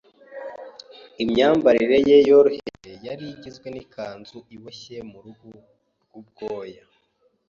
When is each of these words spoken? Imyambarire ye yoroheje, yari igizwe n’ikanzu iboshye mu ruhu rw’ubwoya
Imyambarire 1.23 1.97
ye 2.09 2.17
yoroheje, 2.29 2.91
yari 3.07 3.25
igizwe 3.33 3.67
n’ikanzu 3.71 4.37
iboshye 4.55 4.95
mu 5.09 5.17
ruhu 5.23 5.49
rw’ubwoya 6.03 6.83